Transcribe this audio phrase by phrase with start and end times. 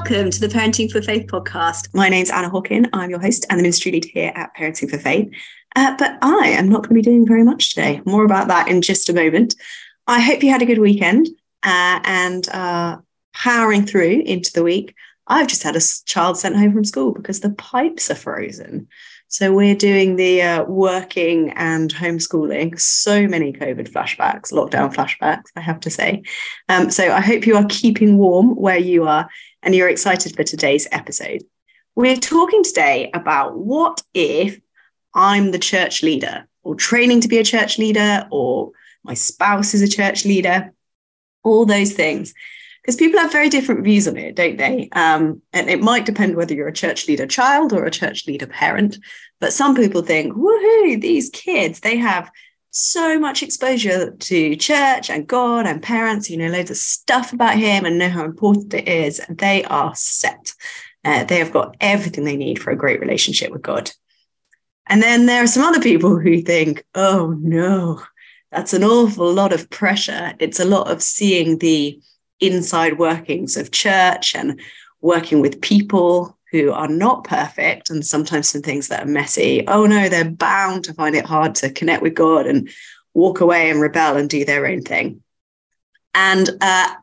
[0.00, 1.92] Welcome to the Parenting for Faith podcast.
[1.92, 2.88] My name's Anna Hawken.
[2.94, 5.30] I'm your host and the ministry lead here at Parenting for Faith.
[5.76, 8.00] Uh, but I am not going to be doing very much today.
[8.06, 9.56] More about that in just a moment.
[10.06, 11.28] I hope you had a good weekend
[11.62, 12.48] uh, and
[13.34, 14.94] powering through into the week.
[15.26, 18.88] I've just had a child sent home from school because the pipes are frozen.
[19.32, 22.80] So we're doing the uh, working and homeschooling.
[22.80, 26.24] So many COVID flashbacks, lockdown flashbacks, I have to say.
[26.68, 29.30] Um, so I hope you are keeping warm where you are
[29.62, 31.44] and you're excited for today's episode.
[31.94, 34.60] We're talking today about what if
[35.14, 38.72] I'm the church leader or training to be a church leader or
[39.04, 40.74] my spouse is a church leader,
[41.44, 42.34] all those things.
[42.90, 44.88] Because people have very different views on it, don't they?
[44.90, 48.48] Um, and it might depend whether you're a church leader child or a church leader
[48.48, 48.98] parent.
[49.38, 52.32] But some people think, woohoo, these kids, they have
[52.70, 57.56] so much exposure to church and God and parents, you know, loads of stuff about
[57.56, 59.20] Him and know how important it is.
[59.28, 60.52] They are set.
[61.04, 63.92] Uh, they have got everything they need for a great relationship with God.
[64.88, 68.02] And then there are some other people who think, oh no,
[68.50, 70.34] that's an awful lot of pressure.
[70.40, 72.00] It's a lot of seeing the
[72.40, 74.60] inside workings of church and
[75.00, 79.66] working with people who are not perfect and sometimes some things that are messy.
[79.68, 82.68] Oh no, they're bound to find it hard to connect with God and
[83.14, 85.22] walk away and rebel and do their own thing.
[86.14, 86.94] And uh,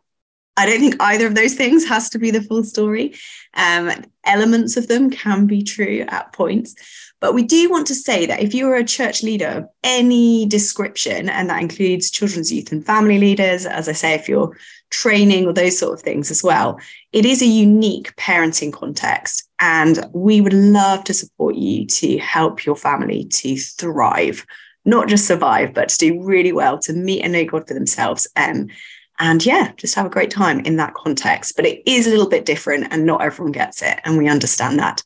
[0.57, 3.15] I don't think either of those things has to be the full story.
[3.53, 3.91] Um,
[4.25, 6.75] elements of them can be true at points.
[7.19, 11.29] But we do want to say that if you're a church leader of any description,
[11.29, 14.55] and that includes children's youth and family leaders, as I say, if you're
[14.89, 16.79] training or those sort of things as well,
[17.11, 19.47] it is a unique parenting context.
[19.59, 24.45] And we would love to support you to help your family to thrive,
[24.85, 28.27] not just survive, but to do really well, to meet and know God for themselves.
[28.35, 28.67] Um,
[29.19, 31.55] and yeah, just have a great time in that context.
[31.55, 33.99] But it is a little bit different, and not everyone gets it.
[34.03, 35.01] And we understand that.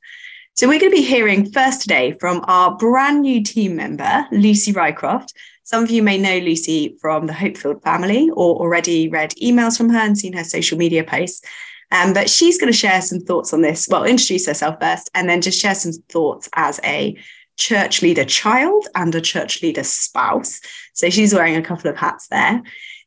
[0.54, 4.74] So we're going to be hearing first today from our brand new team member, Lucy
[4.74, 5.34] Rycroft.
[5.72, 9.78] Some of you may know Lucy from the Hope Filled family or already read emails
[9.78, 11.46] from her and seen her social media posts.
[11.94, 13.88] Um, but she's going to share some thoughts on this.
[13.90, 17.16] Well, introduce herself first and then just share some thoughts as a
[17.56, 20.60] church leader child and a church leader spouse.
[20.92, 22.62] So she's wearing a couple of hats there.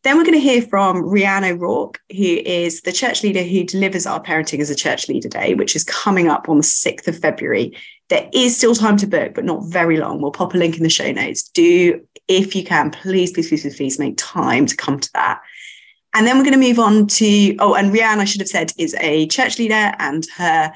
[0.04, 4.04] Then we're going to hear from Rhianne O'Rourke, who is the church leader who delivers
[4.06, 7.18] our Parenting as a Church Leader Day, which is coming up on the 6th of
[7.18, 7.74] February.
[8.10, 10.20] There is still time to book, but not very long.
[10.20, 11.48] We'll pop a link in the show notes.
[11.48, 15.40] Do, if you can, please, please, please, please, please make time to come to that.
[16.12, 18.72] And then we're going to move on to, oh, and Rhiannon, I should have said,
[18.76, 20.72] is a church leader and her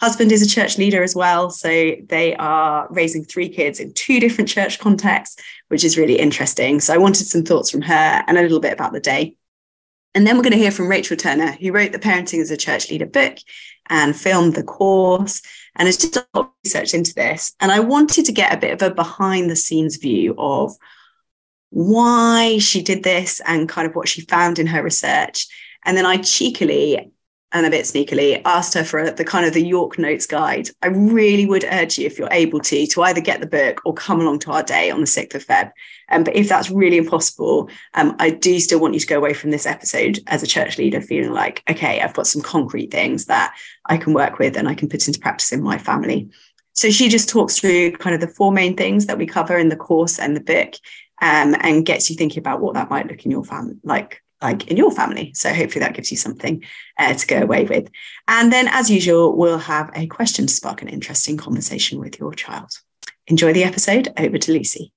[0.00, 1.50] husband is a church leader as well.
[1.50, 1.68] So
[2.08, 6.80] they are raising three kids in two different church contexts, which is really interesting.
[6.80, 9.36] So I wanted some thoughts from her and a little bit about the day.
[10.14, 12.56] And then we're going to hear from Rachel Turner, who wrote the Parenting as a
[12.56, 13.36] Church Leader book
[13.88, 15.42] and filmed the course
[15.76, 17.54] and has just done research into this.
[17.60, 20.72] And I wanted to get a bit of a behind the scenes view of
[21.68, 25.46] why she did this and kind of what she found in her research.
[25.84, 27.12] And then I cheekily
[27.52, 30.68] and a bit sneakily asked her for the kind of the York Notes guide.
[30.82, 33.92] I really would urge you, if you're able to, to either get the book or
[33.92, 35.72] come along to our day on the 6th of Feb.
[36.10, 39.34] Um, but if that's really impossible, um, I do still want you to go away
[39.34, 43.26] from this episode as a church leader feeling like, okay, I've got some concrete things
[43.26, 43.54] that
[43.86, 46.30] I can work with and I can put into practice in my family.
[46.72, 49.68] So she just talks through kind of the four main things that we cover in
[49.68, 50.74] the course and the book
[51.20, 54.68] um, and gets you thinking about what that might look in your family like like
[54.68, 55.32] in your family.
[55.34, 56.64] So hopefully that gives you something
[56.98, 57.90] uh, to go away with.
[58.28, 62.34] And then, as usual, we'll have a question to spark an interesting conversation with your
[62.34, 62.70] child.
[63.26, 64.08] Enjoy the episode.
[64.16, 64.92] Over to Lucy.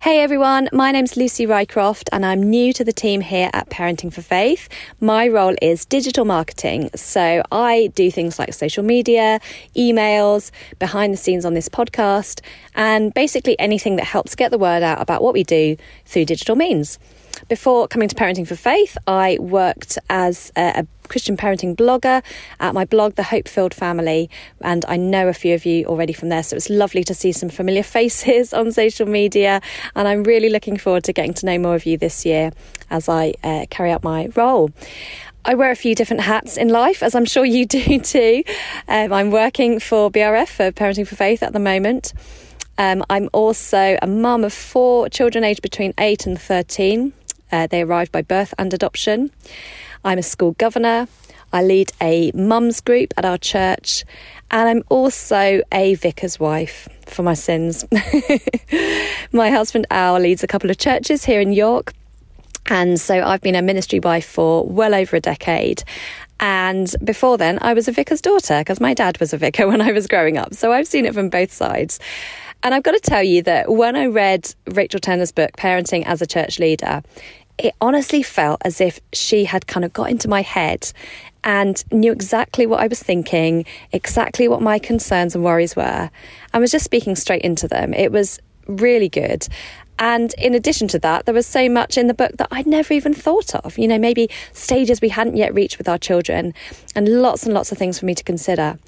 [0.00, 4.12] Hey everyone, my name's Lucy Rycroft and I'm new to the team here at Parenting
[4.12, 4.68] for Faith.
[5.00, 9.40] My role is digital marketing, so I do things like social media,
[9.76, 12.42] emails, behind the scenes on this podcast,
[12.76, 15.76] and basically anything that helps get the word out about what we do
[16.06, 17.00] through digital means.
[17.48, 22.22] Before coming to Parenting for Faith, I worked as a, a Christian parenting blogger
[22.60, 24.28] at my blog, The Hope Filled Family,
[24.60, 26.42] and I know a few of you already from there.
[26.42, 29.60] So it's lovely to see some familiar faces on social media,
[29.94, 32.50] and I'm really looking forward to getting to know more of you this year
[32.90, 34.70] as I uh, carry out my role.
[35.44, 38.42] I wear a few different hats in life, as I'm sure you do too.
[38.86, 42.12] Um, I'm working for BRF, for Parenting for Faith, at the moment.
[42.78, 47.12] Um, I'm also a mum of four children aged between 8 and 13.
[47.50, 49.30] Uh, they arrived by birth and adoption.
[50.04, 51.08] I'm a school governor.
[51.52, 54.04] I lead a mums group at our church,
[54.50, 57.86] and I'm also a vicar's wife for my sins.
[59.32, 61.94] my husband Al leads a couple of churches here in York,
[62.66, 65.82] and so I've been a ministry wife for well over a decade.
[66.40, 69.80] And before then, I was a vicar's daughter because my dad was a vicar when
[69.80, 70.54] I was growing up.
[70.54, 71.98] So I've seen it from both sides.
[72.62, 76.20] And I've got to tell you that when I read Rachel Turner's book, Parenting as
[76.20, 77.02] a Church Leader,
[77.56, 80.92] it honestly felt as if she had kind of got into my head
[81.44, 86.10] and knew exactly what I was thinking, exactly what my concerns and worries were,
[86.52, 87.94] and was just speaking straight into them.
[87.94, 89.46] It was really good.
[89.98, 92.94] And in addition to that, there was so much in the book that I'd never
[92.94, 93.78] even thought of.
[93.78, 96.54] You know, maybe stages we hadn't yet reached with our children,
[96.94, 98.78] and lots and lots of things for me to consider.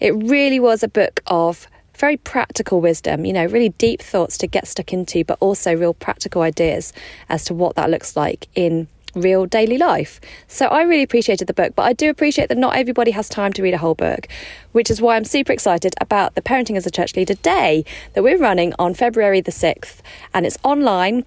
[0.00, 1.66] It really was a book of
[1.96, 5.94] very practical wisdom, you know, really deep thoughts to get stuck into, but also real
[5.94, 6.92] practical ideas
[7.28, 10.20] as to what that looks like in real daily life.
[10.46, 13.52] So I really appreciated the book, but I do appreciate that not everybody has time
[13.54, 14.28] to read a whole book,
[14.72, 17.84] which is why I'm super excited about the Parenting as a Church Leader Day
[18.14, 20.00] that we're running on February the 6th.
[20.34, 21.24] And it's online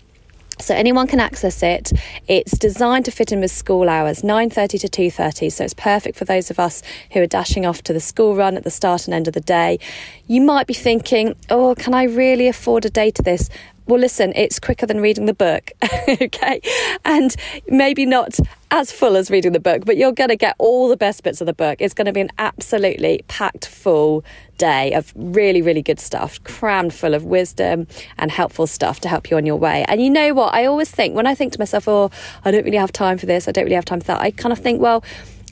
[0.61, 1.91] so anyone can access it
[2.27, 6.25] it's designed to fit in with school hours 9.30 to 2.30 so it's perfect for
[6.25, 9.13] those of us who are dashing off to the school run at the start and
[9.13, 9.79] end of the day
[10.27, 13.49] you might be thinking oh can i really afford a day to this
[13.91, 15.73] well, listen, it's quicker than reading the book,
[16.07, 16.61] okay?
[17.03, 17.35] And
[17.67, 18.39] maybe not
[18.71, 21.41] as full as reading the book, but you're going to get all the best bits
[21.41, 21.81] of the book.
[21.81, 24.23] It's going to be an absolutely packed full
[24.57, 27.85] day of really, really good stuff, crammed full of wisdom
[28.17, 29.83] and helpful stuff to help you on your way.
[29.89, 30.53] And you know what?
[30.53, 32.11] I always think when I think to myself, oh,
[32.45, 34.31] I don't really have time for this, I don't really have time for that, I
[34.31, 35.03] kind of think, well,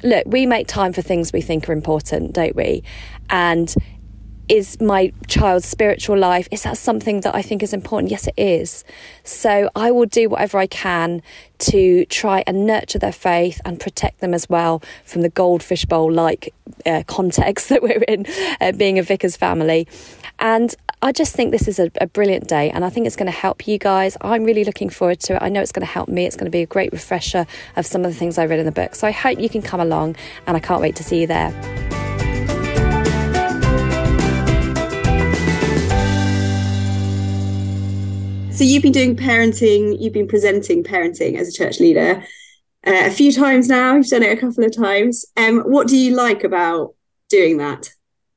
[0.02, 2.84] look, we make time for things we think are important, don't we?
[3.30, 3.76] And
[4.50, 8.34] is my child's spiritual life is that something that i think is important yes it
[8.38, 8.84] is
[9.24, 11.22] so i will do whatever i can
[11.60, 16.12] to try and nurture their faith and protect them as well from the goldfish bowl
[16.12, 16.54] like
[16.86, 18.26] uh, context that we're in
[18.60, 19.88] uh, being a vicar's family
[20.40, 23.32] and I just think this is a, a brilliant day and I think it's going
[23.32, 24.18] to help you guys.
[24.20, 25.42] I'm really looking forward to it.
[25.42, 26.26] I know it's going to help me.
[26.26, 27.48] It's going to be a great refresher
[27.78, 28.96] of some of the things I read in the book.
[28.96, 32.09] So I hope you can come along and I can't wait to see you there.
[38.60, 42.22] So you've been doing parenting, you've been presenting parenting as a church leader
[42.86, 43.96] uh, a few times now.
[43.96, 45.26] You've done it a couple of times.
[45.38, 46.94] Um, what do you like about
[47.30, 47.90] doing that?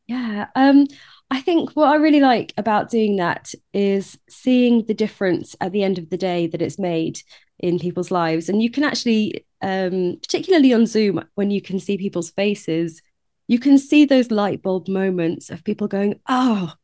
[0.06, 0.86] Yeah, um,
[1.32, 5.82] I think what I really like about doing that is seeing the difference at the
[5.82, 7.20] end of the day that it's made
[7.58, 8.48] in people's lives.
[8.48, 13.02] And you can actually, um, particularly on Zoom, when you can see people's faces,
[13.48, 16.74] you can see those light bulb moments of people going, Oh,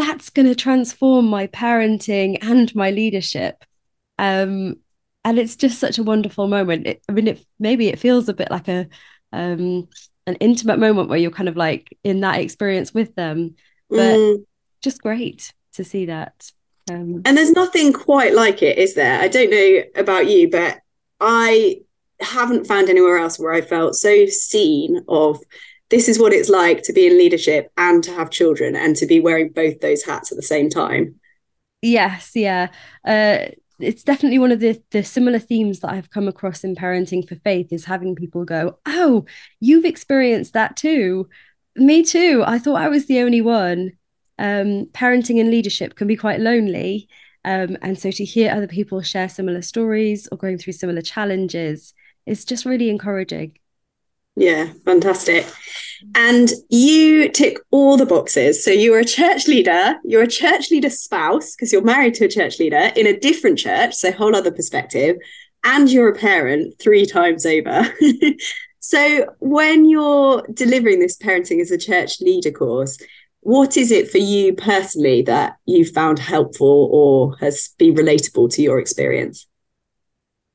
[0.00, 3.64] that's going to transform my parenting and my leadership.
[4.18, 4.76] Um,
[5.24, 6.86] and it's just such a wonderful moment.
[6.86, 8.88] It, I mean, it, maybe it feels a bit like a
[9.32, 9.88] um,
[10.26, 13.54] an intimate moment where you're kind of like in that experience with them,
[13.88, 14.44] but mm.
[14.80, 16.50] just great to see that.
[16.90, 19.20] Um, and there's nothing quite like it, is there?
[19.20, 20.78] I don't know about you, but
[21.20, 21.82] I
[22.20, 25.38] haven't found anywhere else where I felt so seen of
[25.90, 29.06] this is what it's like to be in leadership and to have children and to
[29.06, 31.16] be wearing both those hats at the same time.
[31.82, 32.68] Yes, yeah.
[33.04, 33.46] Uh,
[33.80, 37.34] it's definitely one of the, the similar themes that I've come across in parenting for
[37.36, 39.24] faith is having people go, Oh,
[39.58, 41.28] you've experienced that too.
[41.76, 42.44] Me too.
[42.46, 43.92] I thought I was the only one.
[44.38, 47.08] Um, parenting and leadership can be quite lonely.
[47.44, 51.94] Um, and so to hear other people share similar stories or going through similar challenges
[52.26, 53.56] is just really encouraging.
[54.40, 55.46] Yeah, fantastic.
[56.14, 58.64] And you tick all the boxes.
[58.64, 62.28] So you're a church leader, you're a church leader spouse because you're married to a
[62.28, 65.16] church leader in a different church, so whole other perspective,
[65.62, 67.94] and you're a parent three times over.
[68.80, 72.96] so when you're delivering this parenting as a church leader course,
[73.40, 78.62] what is it for you personally that you found helpful or has been relatable to
[78.62, 79.46] your experience?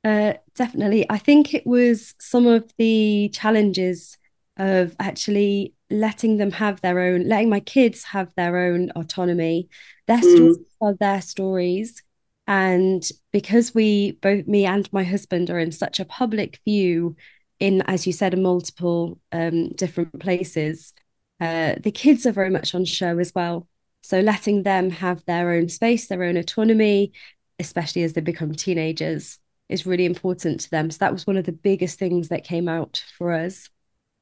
[0.04, 1.05] Uh, definitely.
[1.09, 4.17] I think it was some of the challenges
[4.57, 9.69] of actually letting them have their own, letting my kids have their own autonomy.
[10.07, 10.35] Their mm.
[10.35, 12.01] stories are their stories.
[12.47, 17.15] And because we, both me and my husband, are in such a public view
[17.59, 20.93] in, as you said, in multiple um, different places,
[21.39, 23.67] uh, the kids are very much on show as well.
[24.03, 27.13] So letting them have their own space, their own autonomy,
[27.59, 30.91] especially as they become teenagers, is really important to them.
[30.91, 33.69] So that was one of the biggest things that came out for us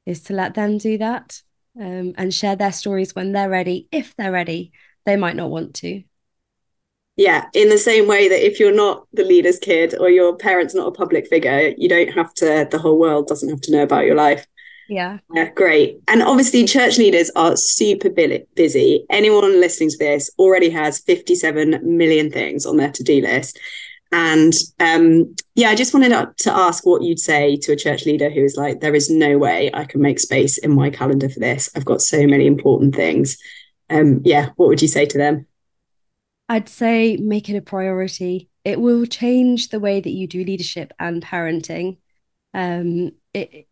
[0.06, 1.40] is to let them do that
[1.78, 3.88] um, and share their stories when they're ready.
[3.92, 4.72] If they're ready,
[5.06, 6.02] they might not want to,
[7.16, 10.74] Yeah, in the same way that if you're not the leader's kid or your parent's
[10.74, 13.84] not a public figure, you don't have to, the whole world doesn't have to know
[13.84, 14.46] about your life.
[14.88, 15.18] Yeah.
[15.32, 15.98] Yeah, great.
[16.08, 19.06] And obviously, church leaders are super busy.
[19.10, 23.58] Anyone listening to this already has 57 million things on their to do list.
[24.16, 28.30] And um, yeah, I just wanted to ask what you'd say to a church leader
[28.30, 31.40] who is like, there is no way I can make space in my calendar for
[31.40, 31.68] this.
[31.74, 33.36] I've got so many important things.
[33.90, 35.48] Um, yeah, what would you say to them?
[36.48, 38.50] I'd say make it a priority.
[38.64, 41.96] It will change the way that you do leadership and parenting.
[42.54, 43.66] Um, it,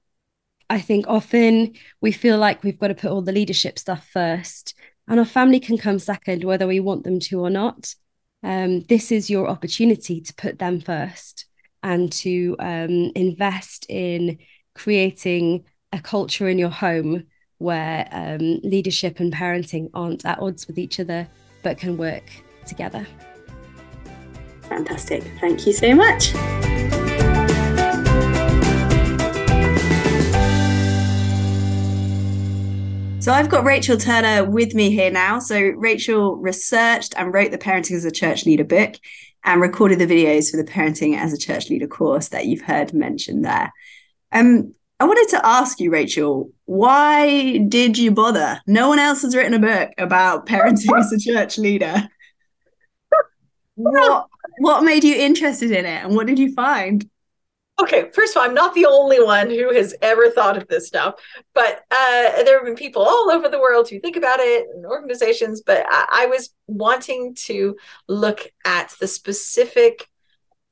[0.68, 4.74] I think often we feel like we've got to put all the leadership stuff first,
[5.06, 7.94] and our family can come second, whether we want them to or not.
[8.42, 11.46] Um, this is your opportunity to put them first
[11.82, 14.38] and to um, invest in
[14.74, 17.24] creating a culture in your home
[17.58, 21.28] where um, leadership and parenting aren't at odds with each other
[21.62, 22.24] but can work
[22.66, 23.06] together.
[24.62, 25.22] Fantastic.
[25.40, 26.32] Thank you so much.
[33.22, 35.38] So I've got Rachel Turner with me here now.
[35.38, 38.96] So Rachel researched and wrote the Parenting as a Church Leader book
[39.44, 42.92] and recorded the videos for the Parenting as a Church Leader course that you've heard
[42.92, 43.72] mentioned there.
[44.32, 48.60] Um, I wanted to ask you, Rachel, why did you bother?
[48.66, 52.08] No one else has written a book about parenting as a church leader
[53.76, 54.26] what
[54.58, 57.08] what made you interested in it and what did you find
[57.80, 60.86] okay first of all i'm not the only one who has ever thought of this
[60.86, 61.14] stuff
[61.54, 64.84] but uh, there have been people all over the world who think about it and
[64.84, 67.76] organizations but I, I was wanting to
[68.08, 70.08] look at the specific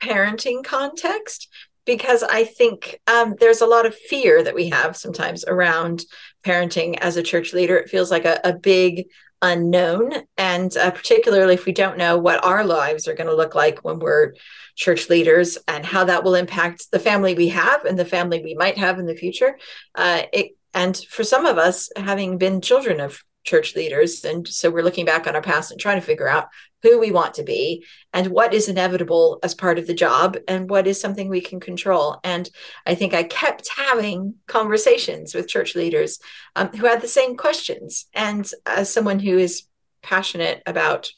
[0.02, 1.48] parenting context
[1.86, 6.04] because i think um, there's a lot of fear that we have sometimes around
[6.44, 7.76] parenting as a church leader.
[7.76, 9.06] It feels like a, a big
[9.42, 10.12] unknown.
[10.36, 13.84] And uh, particularly if we don't know what our lives are going to look like
[13.84, 14.34] when we're
[14.76, 18.54] church leaders and how that will impact the family we have and the family we
[18.54, 19.58] might have in the future
[19.94, 24.24] uh, it, and for some of us having been children of church leaders.
[24.24, 26.48] And so we're looking back on our past and trying to figure out
[26.82, 30.70] who we want to be and what is inevitable as part of the job and
[30.70, 32.18] what is something we can control.
[32.24, 32.48] And
[32.86, 36.18] I think I kept having conversations with church leaders
[36.56, 38.06] um, who had the same questions.
[38.14, 39.64] And as someone who is
[40.02, 41.12] passionate about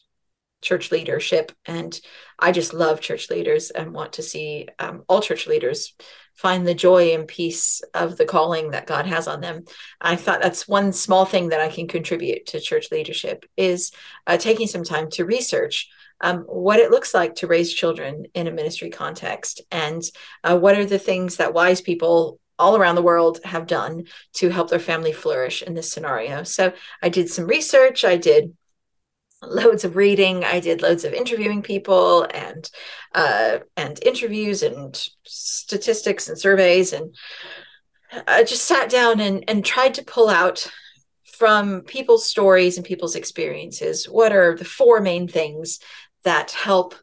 [0.63, 2.01] church leadership and
[2.39, 5.95] i just love church leaders and want to see um, all church leaders
[6.35, 9.65] find the joy and peace of the calling that God has on them.
[10.01, 13.93] I thought that's one small thing that I can contribute to church leadership is
[14.27, 15.89] uh, taking some time to research
[16.21, 20.03] um, what it looks like to raise children in a ministry context and
[20.45, 24.49] uh, what are the things that wise people all around the world have done to
[24.49, 26.45] help their family flourish in this scenario.
[26.45, 26.73] So
[27.03, 28.05] I did some research.
[28.05, 28.57] I did
[29.43, 30.45] loads of reading.
[30.45, 32.69] I did loads of interviewing people and
[33.15, 37.15] uh, and interviews and statistics and surveys, and
[38.27, 40.71] I just sat down and and tried to pull out
[41.25, 45.81] from people's stories and people's experiences what are the four main things
[46.25, 46.95] that help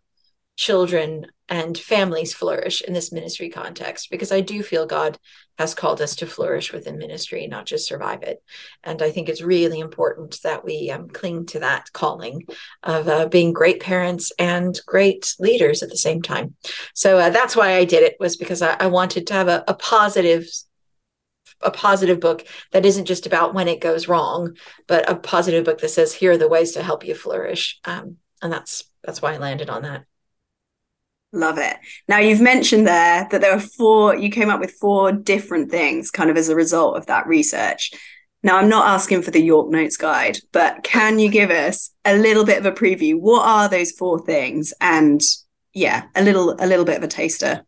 [0.55, 5.17] children and families flourish in this ministry context because I do feel God
[5.59, 8.41] has called us to flourish within ministry, not just survive it.
[8.81, 12.45] And I think it's really important that we um, cling to that calling
[12.81, 16.55] of uh, being great parents and great leaders at the same time.
[16.95, 19.65] So uh, that's why I did it was because I, I wanted to have a,
[19.67, 20.47] a positive
[21.61, 24.55] a positive book that isn't just about when it goes wrong,
[24.87, 27.81] but a positive book that says here are the ways to help you flourish.
[27.83, 30.05] Um, and that's that's why I landed on that.
[31.31, 31.77] Love it.
[32.07, 36.09] Now you've mentioned there that there are four, you came up with four different things
[36.09, 37.91] kind of as a result of that research.
[38.41, 42.17] Now I'm not asking for the York Notes guide, but can you give us a
[42.17, 43.19] little bit of a preview?
[43.19, 44.73] What are those four things?
[44.81, 45.21] And
[45.73, 47.63] yeah, a little a little bit of a taster.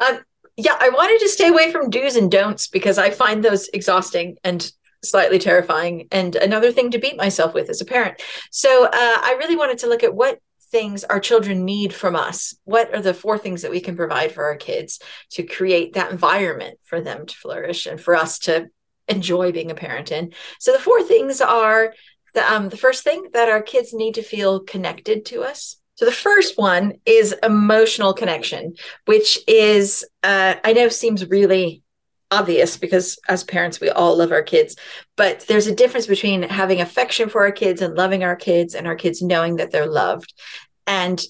[0.00, 0.20] Um,
[0.56, 4.36] yeah, I wanted to stay away from do's and don'ts because I find those exhausting
[4.42, 4.70] and
[5.04, 8.22] slightly terrifying and another thing to beat myself with as a parent.
[8.50, 12.56] So uh, I really wanted to look at what things our children need from us?
[12.64, 15.00] What are the four things that we can provide for our kids
[15.32, 18.68] to create that environment for them to flourish and for us to
[19.08, 20.32] enjoy being a parent in?
[20.58, 21.94] So the four things are
[22.34, 25.76] the um, the first thing that our kids need to feel connected to us.
[25.94, 28.74] So the first one is emotional connection,
[29.06, 31.82] which is uh, I know seems really
[32.30, 34.76] obvious because as parents we all love our kids
[35.16, 38.86] but there's a difference between having affection for our kids and loving our kids and
[38.86, 40.34] our kids knowing that they're loved
[40.86, 41.24] and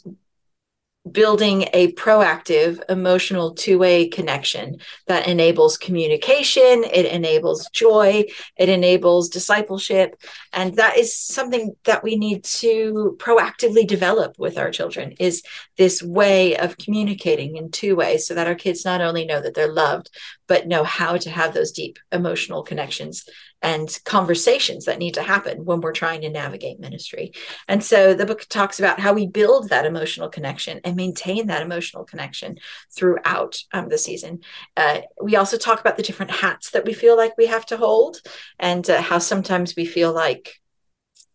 [1.11, 8.25] building a proactive emotional two-way connection that enables communication it enables joy
[8.57, 10.21] it enables discipleship
[10.53, 15.43] and that is something that we need to proactively develop with our children is
[15.76, 19.55] this way of communicating in two ways so that our kids not only know that
[19.55, 20.11] they're loved
[20.47, 23.25] but know how to have those deep emotional connections
[23.62, 27.33] and conversations that need to happen when we're trying to navigate ministry.
[27.69, 31.62] And so the book talks about how we build that emotional connection and maintain that
[31.62, 32.59] emotional connection
[32.95, 34.41] throughout um, the season.
[34.76, 37.76] Uh, we also talk about the different hats that we feel like we have to
[37.76, 38.21] hold
[38.59, 40.61] and uh, how sometimes we feel like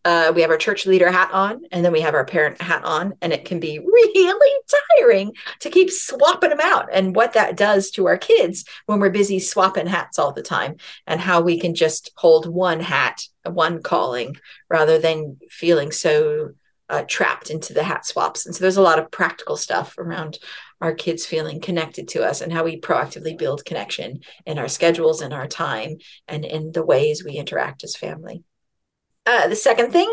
[0.04, 2.84] uh, we have our church leader hat on and then we have our parent hat
[2.84, 4.62] on and it can be really
[4.98, 9.10] tiring to keep swapping them out and what that does to our kids when we're
[9.10, 13.82] busy swapping hats all the time and how we can just hold one hat one
[13.82, 14.36] calling
[14.68, 16.50] rather than feeling so
[16.88, 18.44] uh, trapped into the hat swaps.
[18.44, 20.38] And so there's a lot of practical stuff around
[20.82, 25.22] our kids feeling connected to us and how we proactively build connection in our schedules
[25.22, 25.96] and our time
[26.28, 28.44] and in the ways we interact as family
[29.26, 30.12] uh, the second thing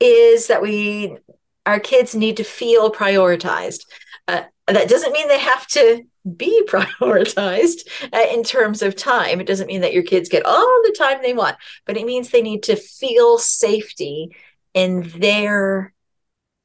[0.00, 1.16] is that we
[1.64, 3.86] our kids need to feel prioritized.
[4.28, 6.04] Uh, that doesn't mean they have to
[6.36, 9.40] be prioritized uh, in terms of time.
[9.40, 12.30] It doesn't mean that your kids get all the time they want, but it means
[12.30, 14.30] they need to feel safety
[14.74, 15.92] in their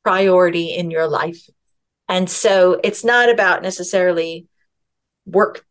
[0.03, 1.49] priority in your life.
[2.07, 4.47] And so it's not about necessarily
[5.25, 5.65] work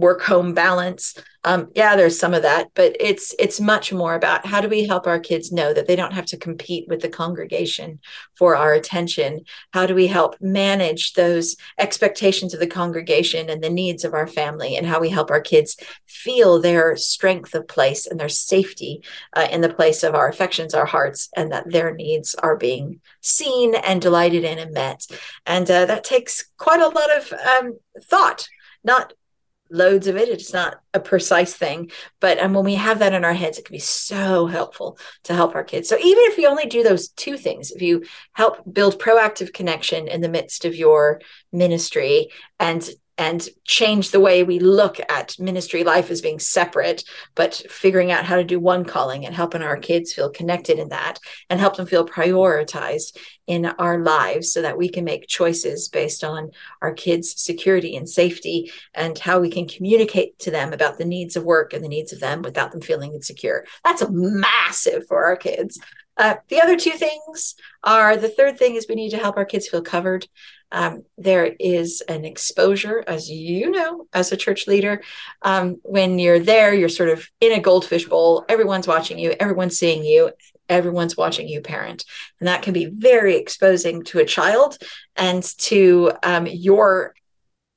[0.00, 1.14] work home balance.
[1.42, 4.86] Um, yeah there's some of that but it's it's much more about how do we
[4.86, 7.98] help our kids know that they don't have to compete with the congregation
[8.36, 9.40] for our attention?
[9.72, 14.26] How do we help manage those expectations of the congregation and the needs of our
[14.26, 15.76] family and how we help our kids
[16.06, 19.02] feel their strength of place and their safety
[19.34, 23.00] uh, in the place of our affections our hearts and that their needs are being
[23.22, 25.06] seen and delighted in and met?
[25.46, 28.48] And uh, that takes quite a lot of um, thought
[28.82, 29.12] not
[29.70, 30.28] loads of it.
[30.28, 33.64] It's not a precise thing, but and when we have that in our heads, it
[33.64, 35.88] can be so helpful to help our kids.
[35.88, 40.08] So even if you only do those two things, if you help build proactive connection
[40.08, 41.20] in the midst of your
[41.52, 42.28] ministry
[42.58, 42.88] and
[43.20, 47.04] and change the way we look at ministry life as being separate,
[47.34, 50.88] but figuring out how to do one calling and helping our kids feel connected in
[50.88, 51.18] that
[51.50, 56.24] and help them feel prioritized in our lives so that we can make choices based
[56.24, 61.04] on our kids' security and safety and how we can communicate to them about the
[61.04, 63.66] needs of work and the needs of them without them feeling insecure.
[63.84, 65.78] That's a massive for our kids.
[66.16, 67.54] Uh, the other two things
[67.84, 70.26] are the third thing is we need to help our kids feel covered.
[70.72, 75.02] Um, there is an exposure, as you know, as a church leader.
[75.42, 78.44] Um, when you're there, you're sort of in a goldfish bowl.
[78.48, 80.30] Everyone's watching you, everyone's seeing you,
[80.68, 82.04] everyone's watching you parent.
[82.38, 84.78] And that can be very exposing to a child
[85.16, 87.14] and to um, your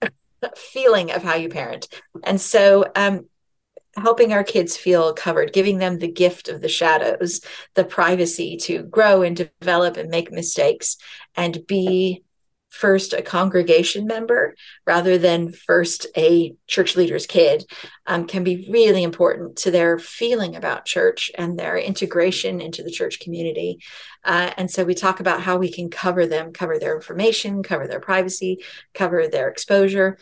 [0.56, 1.88] feeling of how you parent.
[2.24, 3.26] And so, um,
[3.96, 7.42] helping our kids feel covered, giving them the gift of the shadows,
[7.76, 10.98] the privacy to grow and develop and make mistakes
[11.36, 12.24] and be
[12.74, 14.56] first a congregation member
[14.88, 17.64] rather than first a church leader's kid
[18.08, 22.90] um, can be really important to their feeling about church and their integration into the
[22.90, 23.78] church community.
[24.26, 27.88] Uh, and so we talk about how we can cover them, cover their information, cover
[27.88, 28.64] their privacy,
[28.96, 30.18] cover their exposure,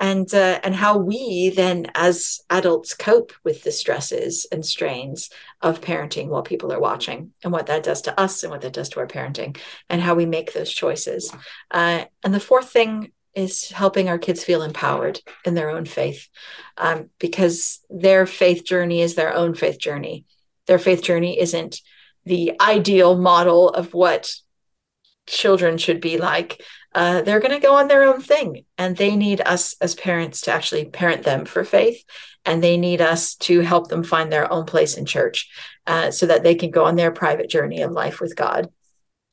[0.00, 5.30] and uh, and how we then as adults cope with the stresses and strains
[5.62, 8.72] of parenting while people are watching and what that does to us and what that
[8.72, 9.56] does to our parenting
[9.88, 11.32] and how we make those choices.
[11.70, 16.28] Uh, and the fourth thing is helping our kids feel empowered in their own faith
[16.76, 20.24] um, because their faith journey is their own faith journey.
[20.66, 21.80] Their faith journey isn't
[22.24, 24.32] the ideal model of what
[25.26, 26.62] children should be like
[26.94, 28.64] uh, they're going to go on their own thing.
[28.78, 32.04] And they need us as parents to actually parent them for faith.
[32.44, 35.50] And they need us to help them find their own place in church
[35.86, 38.68] uh, so that they can go on their private journey of life with god.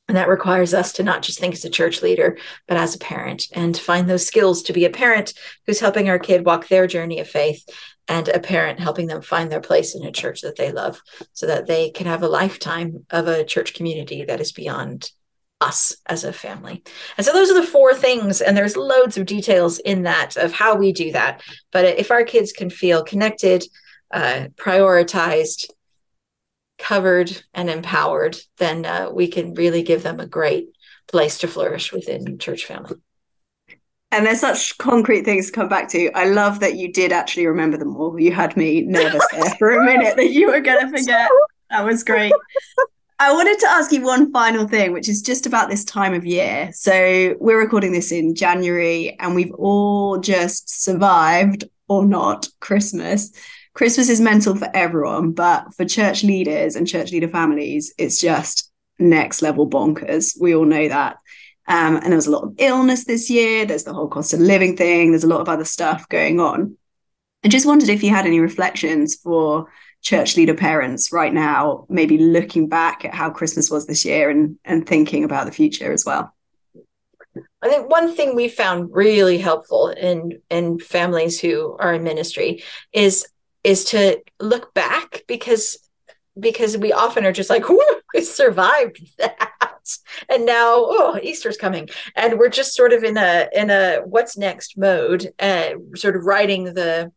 [0.08, 3.00] And that requires us to not just think as a church leader but as a
[3.00, 5.34] parent and find those skills to be a parent
[5.66, 7.64] who's helping our kid walk their journey of faith
[8.10, 11.46] and a parent helping them find their place in a church that they love so
[11.46, 15.12] that they can have a lifetime of a church community that is beyond
[15.62, 16.84] us as a family.
[17.18, 18.42] And so those are the four things.
[18.42, 21.42] And there's loads of details in that of how we do that.
[21.72, 23.64] But if our kids can feel connected,
[24.12, 25.70] uh, prioritized,
[26.78, 30.70] covered, and empowered, then uh, we can really give them a great
[31.08, 32.96] place to flourish within church family.
[34.14, 36.12] And there's such concrete things to come back to.
[36.12, 38.20] I love that you did actually remember them all.
[38.20, 41.30] You had me nervous there for a minute that you were going to forget.
[41.70, 42.34] That was great.
[43.22, 46.26] I wanted to ask you one final thing, which is just about this time of
[46.26, 46.72] year.
[46.74, 53.32] So we're recording this in January, and we've all just survived or not Christmas.
[53.76, 58.72] Christmas is mental for everyone, but for church leaders and church leader families, it's just
[58.98, 60.36] next level bonkers.
[60.42, 61.18] We all know that.
[61.68, 63.68] Um, and there was a lot of illness this year.
[63.68, 65.12] There's the whole cost of living thing.
[65.12, 66.76] There's a lot of other stuff going on.
[67.44, 69.68] I just wondered if you had any reflections for
[70.02, 74.58] church leader parents right now, maybe looking back at how Christmas was this year and,
[74.66, 76.34] and thinking about the future as well?
[77.62, 82.64] I think one thing we found really helpful in in families who are in ministry
[82.92, 83.26] is
[83.64, 85.78] is to look back because
[86.40, 87.64] because we often are just like,
[88.14, 89.50] we survived that.
[90.30, 91.90] And now, oh, Easter's coming.
[92.16, 96.24] And we're just sort of in a in a what's next mode, uh, sort of
[96.24, 97.12] riding the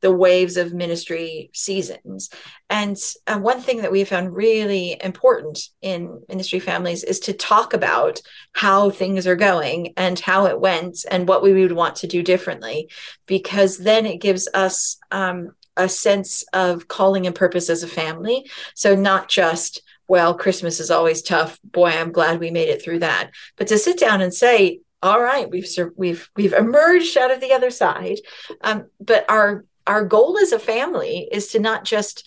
[0.00, 2.30] the waves of ministry seasons.
[2.70, 7.74] And uh, one thing that we found really important in ministry families is to talk
[7.74, 8.20] about
[8.52, 12.22] how things are going and how it went and what we would want to do
[12.22, 12.88] differently,
[13.26, 18.48] because then it gives us um, a sense of calling and purpose as a family.
[18.74, 21.58] So, not just, well, Christmas is always tough.
[21.64, 23.30] Boy, I'm glad we made it through that.
[23.56, 27.52] But to sit down and say, all right, we've we've we've emerged out of the
[27.52, 28.18] other side,
[28.62, 32.26] um, but our our goal as a family is to not just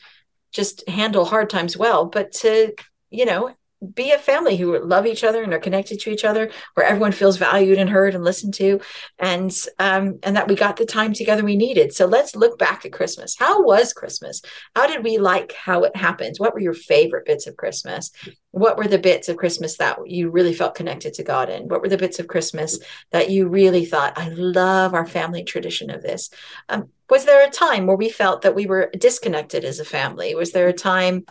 [0.52, 2.74] just handle hard times well but to
[3.10, 3.56] you know
[3.94, 7.12] be a family who love each other and are connected to each other where everyone
[7.12, 8.80] feels valued and heard and listened to
[9.18, 11.94] and um, and that we got the time together we needed.
[11.94, 13.36] So let's look back at christmas.
[13.38, 14.42] How was christmas?
[14.76, 18.12] How did we like how it happened what were your favorite bits of christmas?
[18.52, 21.68] What were the bits of christmas that you really felt connected to god in?
[21.68, 22.80] What were the bits of christmas
[23.12, 26.30] that you really thought i love our family tradition of this.
[26.70, 30.34] Um, was there a time where we felt that we were disconnected as a family?
[30.36, 31.26] Was there a time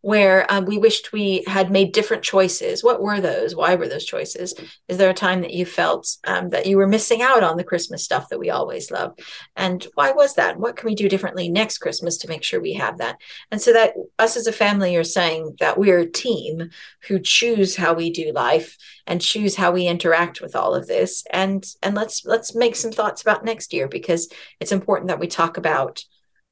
[0.00, 2.82] where um, we wished we had made different choices.
[2.82, 3.54] What were those?
[3.54, 4.54] Why were those choices?
[4.88, 7.64] Is there a time that you felt um, that you were missing out on the
[7.64, 9.18] Christmas stuff that we always love?
[9.56, 10.58] And why was that?
[10.58, 13.16] What can we do differently next Christmas to make sure we have that?
[13.50, 16.70] And so that us as a family are saying that we're a team
[17.08, 21.24] who choose how we do life and choose how we interact with all of this.
[21.32, 24.28] And and let's let's make some thoughts about next year because
[24.60, 26.02] it's important that we talk about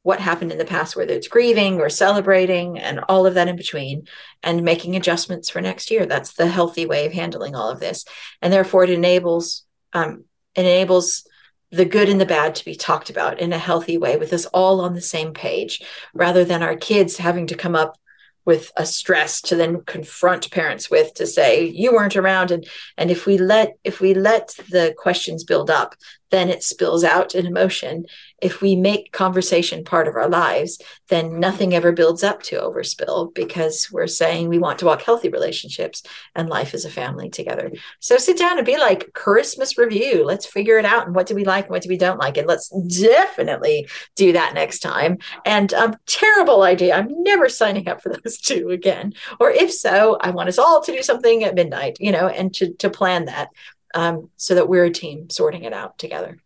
[0.05, 3.57] what happened in the past, whether it's grieving or celebrating and all of that in
[3.57, 4.07] between,
[4.43, 6.05] and making adjustments for next year.
[6.05, 8.05] That's the healthy way of handling all of this.
[8.43, 9.65] And therefore, it enables
[9.95, 11.27] um, it enables
[11.71, 14.45] the good and the bad to be talked about in a healthy way with us
[14.47, 17.99] all on the same page, rather than our kids having to come up
[18.45, 23.11] with a stress to then confront parents with to say you weren't around and and
[23.11, 25.95] if we let if we let the questions build up
[26.35, 28.07] then it spills out in emotion.
[28.43, 33.33] If we make conversation part of our lives then nothing ever builds up to overspill
[33.35, 36.03] because we're saying we want to walk healthy relationships
[36.35, 37.71] and life as a family together.
[38.01, 40.25] So sit down and be like christmas review.
[40.25, 42.37] Let's figure it out and what do we like and what do we don't like
[42.37, 45.19] and let's definitely do that next time.
[45.45, 46.97] And um terrible idea.
[46.97, 49.13] I'm never signing up for those two again.
[49.39, 52.55] Or if so i want us all to do something at midnight you know and
[52.55, 53.49] to, to plan that
[53.95, 56.39] um, so that we're a team sorting it out together.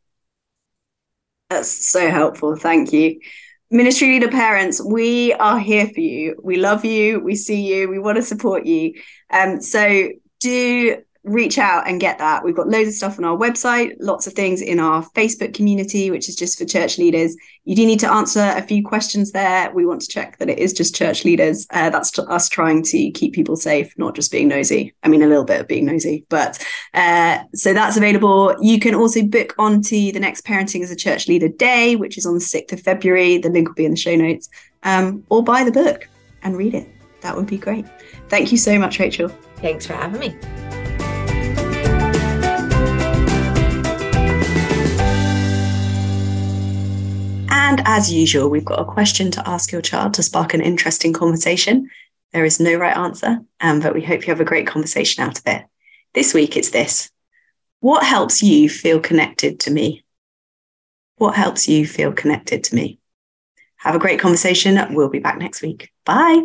[1.51, 2.57] That's so helpful.
[2.57, 3.21] Thank you.
[3.71, 6.37] Ministry leader parents we are here for you.
[6.43, 7.21] We love you.
[7.21, 7.89] We see you.
[7.89, 8.95] We want to support you.
[9.31, 10.09] Um, so
[10.41, 12.45] do reach out and get that.
[12.45, 16.11] We've got loads of stuff on our website, lots of things in our Facebook community,
[16.11, 17.37] which is just for church leaders.
[17.65, 19.71] You do need to answer a few questions there.
[19.73, 21.67] We want to check that it is just church leaders.
[21.71, 24.95] Uh, that's us trying to keep people safe, not just being nosy.
[25.03, 28.57] I mean, a little bit of being nosy, but uh, so that's available.
[28.61, 32.27] You can also book onto the next Parenting as a Church Leader Day, which is
[32.27, 33.39] on the 6th of February.
[33.39, 34.49] The link will be in the show notes,
[34.83, 36.09] um, or buy the book
[36.43, 36.89] and read it.
[37.21, 37.85] That would be great.
[38.29, 39.29] Thank you so much, Rachel.
[39.57, 40.78] Thanks for having me.
[47.69, 51.13] And as usual, we've got a question to ask your child to spark an interesting
[51.13, 51.91] conversation.
[52.33, 55.39] There is no right answer, um, but we hope you have a great conversation out
[55.39, 55.67] of it.
[56.15, 57.11] This week, it's this
[57.81, 60.03] What helps you feel connected to me?
[61.17, 63.01] What helps you feel connected to me?
[63.77, 64.79] Have a great conversation.
[64.95, 65.93] We'll be back next week.
[66.07, 66.45] Bye.